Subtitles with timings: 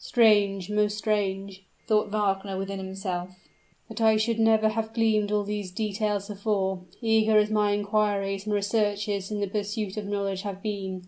[0.00, 3.30] "Strange most strange," thought Wagner within himself,
[3.88, 8.52] "that I should never have gleaned all these details before, eager as my inquiries and
[8.52, 11.04] researches in the pursuit of knowledge have been.